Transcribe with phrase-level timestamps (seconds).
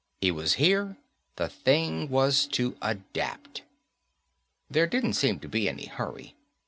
[0.19, 0.97] He was here.
[1.35, 3.61] The thing was to adapt.
[4.67, 6.33] There didn't seem to be any hurry.